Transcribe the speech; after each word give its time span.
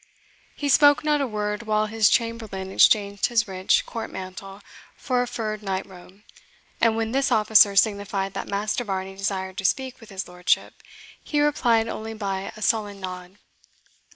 He 0.55 0.67
spoke 0.67 1.03
not 1.03 1.21
a 1.21 1.27
word 1.27 1.61
while 1.67 1.85
his 1.85 2.09
chamberlain 2.09 2.71
exchanged 2.71 3.27
his 3.27 3.47
rich 3.47 3.85
court 3.85 4.09
mantle 4.09 4.61
for 4.95 5.21
a 5.21 5.27
furred 5.27 5.61
night 5.61 5.85
robe, 5.85 6.23
and 6.81 6.97
when 6.97 7.11
this 7.11 7.31
officer 7.31 7.75
signified 7.75 8.33
that 8.33 8.47
Master 8.47 8.83
Varney 8.83 9.15
desired 9.15 9.59
to 9.59 9.63
speak 9.65 9.99
with 9.99 10.09
his 10.09 10.27
lordship, 10.27 10.73
he 11.23 11.39
replied 11.39 11.87
only 11.87 12.15
by 12.15 12.51
a 12.57 12.63
sullen 12.63 12.99
nod. 12.99 13.37